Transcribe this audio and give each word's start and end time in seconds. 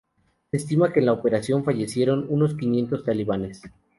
Se 0.49 0.57
estima 0.57 0.91
que 0.91 0.97
en 0.99 1.05
la 1.05 1.13
operación 1.13 1.63
fallecieron 1.63 2.25
unos 2.27 2.55
quinientos 2.57 3.03
talibanes. 3.03 3.61